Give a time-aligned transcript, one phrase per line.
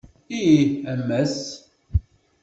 [0.43, 0.61] Ih,
[0.91, 1.35] a Mass!